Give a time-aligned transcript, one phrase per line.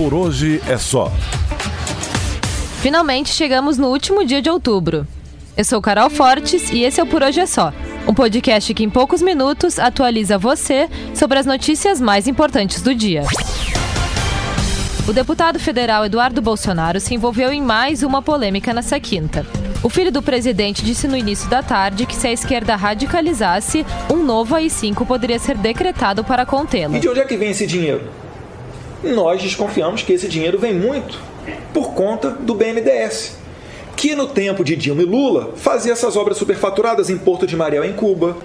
[0.00, 1.12] Por hoje é só.
[2.80, 5.06] Finalmente chegamos no último dia de outubro.
[5.54, 7.70] Eu sou Carol Fortes e esse é o Por Hoje é Só,
[8.08, 13.24] um podcast que em poucos minutos atualiza você sobre as notícias mais importantes do dia.
[15.06, 19.46] O deputado federal Eduardo Bolsonaro se envolveu em mais uma polêmica nessa quinta.
[19.82, 24.24] O filho do presidente disse no início da tarde que se a esquerda radicalizasse, um
[24.24, 26.96] novo AI-5 poderia ser decretado para contê-la.
[26.96, 28.29] E de onde é que vem esse dinheiro?
[29.02, 31.18] Nós desconfiamos que esse dinheiro vem muito
[31.72, 33.38] por conta do BNDES,
[33.96, 37.84] que no tempo de Dilma e Lula fazia essas obras superfaturadas em Porto de Mariel,
[37.84, 38.36] em Cuba,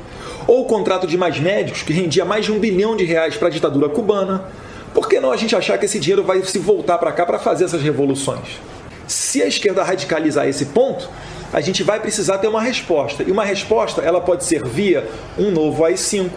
[0.47, 3.49] ou o contrato de mais médicos, que rendia mais de um bilhão de reais para
[3.49, 4.45] a ditadura cubana.
[4.93, 7.37] Por que não a gente achar que esse dinheiro vai se voltar para cá para
[7.37, 8.61] fazer essas revoluções?
[9.07, 11.09] Se a esquerda radicalizar esse ponto,
[11.51, 13.23] a gente vai precisar ter uma resposta.
[13.23, 15.05] E uma resposta, ela pode ser via
[15.37, 16.29] um novo AI-5,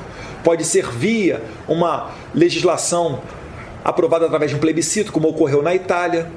[0.43, 3.21] pode ser via uma legislação
[3.89, 6.31] aprovada através de um plebiscito, como ocorreu na Itália.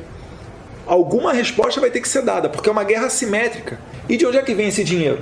[0.87, 3.79] Alguma resposta vai ter que ser dada, porque é uma guerra assimétrica.
[4.07, 5.19] E de onde é que vem esse dinheiro?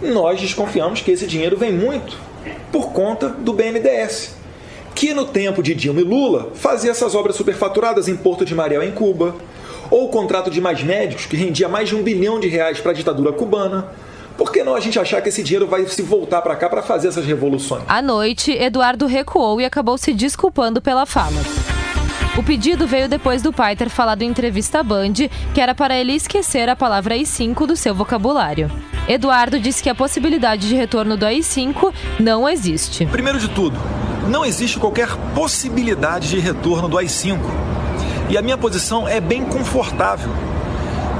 [0.00, 2.18] Nós desconfiamos que esse dinheiro vem muito
[2.70, 4.34] por conta do BNDES,
[4.94, 8.82] que no tempo de Dilma e Lula fazia essas obras superfaturadas em Porto de Mariel,
[8.82, 9.34] em Cuba,
[9.90, 12.92] ou o contrato de mais médicos, que rendia mais de um bilhão de reais para
[12.92, 13.88] a ditadura cubana.
[14.36, 16.82] Por que não a gente achar que esse dinheiro vai se voltar para cá para
[16.82, 17.84] fazer essas revoluções?
[17.88, 21.40] À noite, Eduardo recuou e acabou se desculpando pela fala.
[22.36, 25.12] O pedido veio depois do pai ter falado em entrevista à Band
[25.52, 28.70] que era para ele esquecer a palavra AI-5 do seu vocabulário.
[29.06, 33.04] Eduardo disse que a possibilidade de retorno do AI-5 não existe.
[33.06, 33.76] Primeiro de tudo,
[34.28, 37.38] não existe qualquer possibilidade de retorno do AI-5.
[38.30, 40.30] E a minha posição é bem confortável.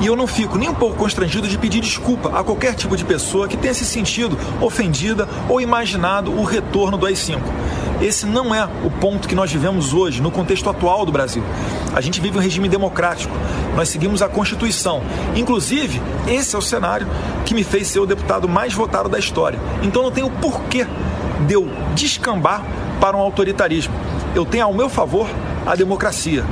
[0.03, 3.05] E eu não fico nem um pouco constrangido de pedir desculpa a qualquer tipo de
[3.05, 7.39] pessoa que tenha se sentido ofendida ou imaginado o retorno do AI-5.
[8.01, 11.45] Esse não é o ponto que nós vivemos hoje, no contexto atual do Brasil.
[11.95, 13.33] A gente vive um regime democrático,
[13.77, 15.05] nós seguimos a Constituição.
[15.37, 17.07] Inclusive, esse é o cenário
[17.47, 19.61] que me fez ser o deputado mais votado da história.
[19.85, 20.85] Então não tem o porquê
[21.47, 22.65] de eu descambar
[23.01, 23.95] para um autoritarismo.
[24.35, 25.29] Eu tenho ao meu favor
[25.65, 26.45] a democracia.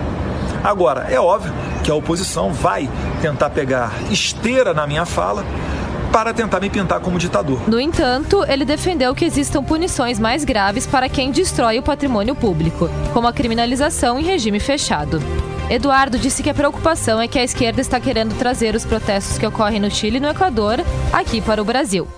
[0.63, 2.89] Agora, é óbvio que a oposição vai
[3.21, 5.45] tentar pegar esteira na minha fala
[6.13, 7.69] para tentar me pintar como ditador.
[7.69, 12.91] No entanto, ele defendeu que existam punições mais graves para quem destrói o patrimônio público,
[13.13, 15.23] como a criminalização em regime fechado.
[15.71, 19.47] Eduardo disse que a preocupação é que a esquerda está querendo trazer os protestos que
[19.47, 20.81] ocorrem no Chile e no Equador
[21.13, 22.09] aqui para o Brasil.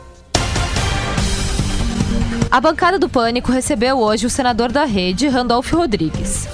[2.51, 6.49] A bancada do Pânico recebeu hoje o senador da rede, Randolfo Rodrigues.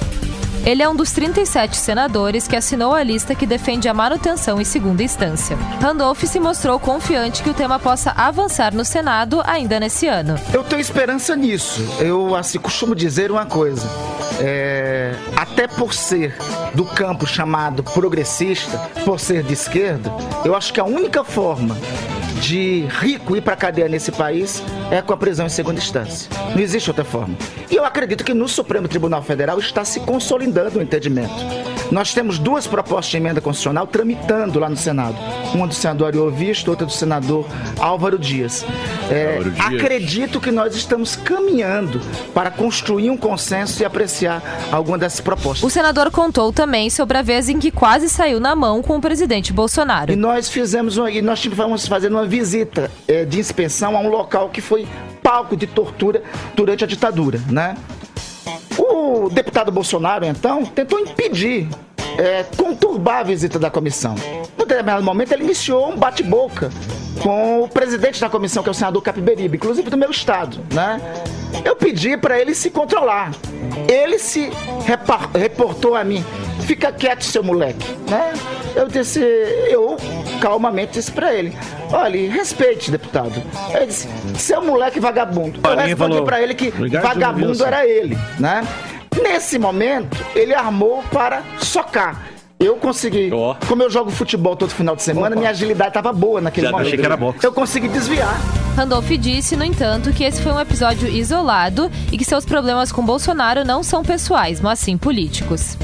[0.64, 4.64] Ele é um dos 37 senadores que assinou a lista que defende a manutenção em
[4.64, 5.56] segunda instância.
[5.80, 10.38] Randolph se mostrou confiante que o tema possa avançar no Senado ainda nesse ano.
[10.52, 11.82] Eu tenho esperança nisso.
[12.00, 13.88] Eu assim costumo dizer uma coisa.
[14.40, 16.36] É, até por ser
[16.74, 20.12] do campo chamado progressista, por ser de esquerda,
[20.44, 21.76] eu acho que a única forma
[22.40, 26.30] de rico ir para a cadeia nesse país é com a prisão em segunda instância.
[26.54, 27.36] Não existe outra forma.
[27.70, 31.34] E eu acredito que no Supremo Tribunal Federal está se consolidando o entendimento.
[31.90, 35.16] Nós temos duas propostas de emenda constitucional tramitando lá no Senado.
[35.54, 37.46] Uma do senador Ariovisto, outra do senador
[37.78, 38.64] Álvaro Dias.
[39.10, 39.58] É, Dias.
[39.58, 42.00] Acredito que nós estamos caminhando
[42.34, 45.62] para construir um consenso e apreciar alguma dessas propostas.
[45.62, 49.00] O senador contou também sobre a vez em que quase saiu na mão com o
[49.00, 50.12] presidente Bolsonaro.
[50.12, 54.10] E nós fizemos uma, e nós tivemos fazendo uma visita é, de inspeção a um
[54.10, 54.77] local que foi
[55.22, 56.22] palco de tortura
[56.54, 57.76] durante a ditadura, né?
[58.76, 61.68] O deputado Bolsonaro, então, tentou impedir,
[62.16, 64.14] é, conturbar a visita da comissão.
[64.56, 66.70] No determinado momento, ele iniciou um bate-boca
[67.22, 71.00] com o presidente da comissão, que é o senador Capiberibe, inclusive do meu estado, né?
[71.64, 73.32] Eu pedi para ele se controlar.
[73.88, 74.50] Ele se
[75.34, 76.24] reportou a mim.
[76.60, 78.34] Fica quieto, seu moleque, né?
[78.76, 79.96] Eu disse, eu
[80.40, 81.56] calmamente disse para ele:
[81.92, 83.42] olha, respeite, deputado.
[83.74, 85.60] Ele disse: seu moleque vagabundo.
[85.62, 88.66] Eu respondi para ele que vagabundo era ele, né?
[89.22, 92.28] Nesse momento, ele armou para socar.
[92.58, 93.30] Eu consegui.
[93.32, 93.54] Oh.
[93.68, 95.36] Como eu jogo futebol todo final de semana, Opa.
[95.36, 96.86] minha agilidade estava boa naquele Já momento.
[96.88, 97.44] Achei que era boxe.
[97.44, 98.36] Eu consegui desviar.
[98.76, 103.04] Randolph disse, no entanto, que esse foi um episódio isolado e que seus problemas com
[103.04, 105.76] Bolsonaro não são pessoais, mas sim políticos.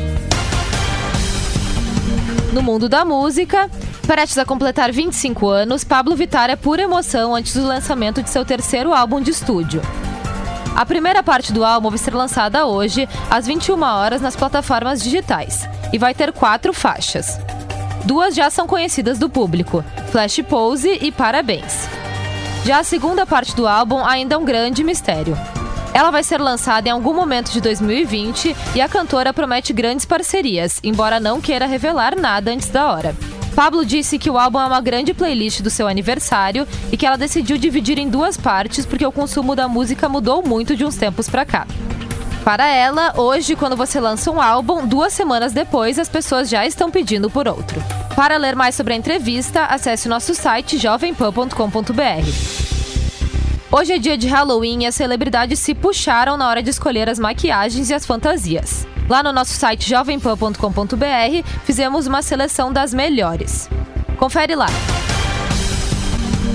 [2.52, 3.68] No mundo da música,
[4.04, 8.44] prestes a completar 25 anos, Pablo Vittar é pura emoção antes do lançamento de seu
[8.44, 9.80] terceiro álbum de estúdio.
[10.74, 15.68] A primeira parte do álbum vai ser lançada hoje, às 21 horas, nas plataformas digitais,
[15.92, 17.38] e vai ter quatro faixas.
[18.04, 21.88] Duas já são conhecidas do público: Flash Pose e Parabéns.
[22.64, 25.38] Já a segunda parte do álbum ainda é um grande mistério.
[25.92, 30.80] Ela vai ser lançada em algum momento de 2020 e a cantora promete grandes parcerias,
[30.82, 33.14] embora não queira revelar nada antes da hora.
[33.54, 37.16] Pablo disse que o álbum é uma grande playlist do seu aniversário e que ela
[37.16, 41.28] decidiu dividir em duas partes porque o consumo da música mudou muito de uns tempos
[41.28, 41.66] para cá.
[42.44, 46.90] Para ela, hoje, quando você lança um álbum, duas semanas depois as pessoas já estão
[46.90, 47.80] pedindo por outro.
[48.16, 51.54] Para ler mais sobre a entrevista, acesse nosso site jovempan.com.br.
[53.72, 57.18] Hoje é dia de Halloween e as celebridades se puxaram na hora de escolher as
[57.18, 58.86] maquiagens e as fantasias.
[59.08, 63.68] Lá no nosso site jovempan.com.br fizemos uma seleção das melhores.
[64.16, 64.68] Confere lá.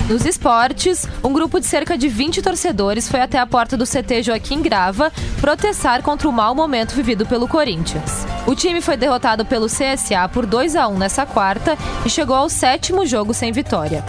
[0.08, 4.24] Nos esportes, um grupo de cerca de 20 torcedores foi até a porta do CT
[4.24, 8.26] Joaquim Grava protestar contra o mau momento vivido pelo Corinthians.
[8.44, 12.48] O time foi derrotado pelo CSA por 2 a 1 nessa quarta e chegou ao
[12.48, 14.04] sétimo jogo sem vitória.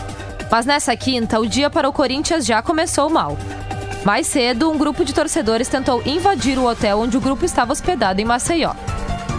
[0.50, 3.38] Mas nessa quinta, o dia para o Corinthians já começou mal.
[4.04, 8.20] Mais cedo, um grupo de torcedores tentou invadir o hotel onde o grupo estava hospedado
[8.20, 8.74] em Maceió.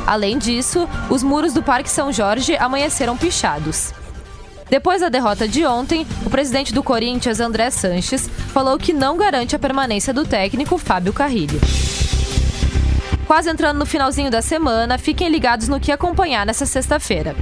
[0.06, 3.92] Além disso, os muros do Parque São Jorge amanheceram pichados.
[4.70, 9.56] Depois da derrota de ontem, o presidente do Corinthians, André Sanches, falou que não garante
[9.56, 11.60] a permanência do técnico Fábio Carrilho.
[13.26, 17.34] Quase entrando no finalzinho da semana, fiquem ligados no que acompanhar nessa sexta-feira.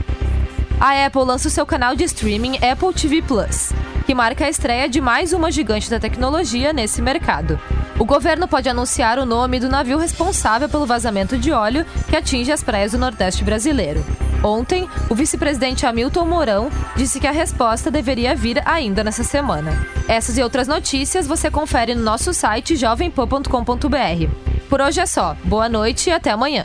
[0.81, 3.70] A Apple lança o seu canal de streaming Apple TV Plus
[4.11, 7.61] que marca a estreia de mais uma gigante da tecnologia nesse mercado.
[7.97, 12.51] O governo pode anunciar o nome do navio responsável pelo vazamento de óleo que atinge
[12.51, 14.05] as praias do Nordeste brasileiro.
[14.43, 19.71] Ontem, o vice-presidente Hamilton Mourão disse que a resposta deveria vir ainda nessa semana.
[20.09, 24.29] Essas e outras notícias você confere no nosso site jovempan.com.br.
[24.69, 25.37] Por hoje é só.
[25.45, 26.65] Boa noite e até amanhã.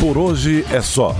[0.00, 1.14] Por hoje é só.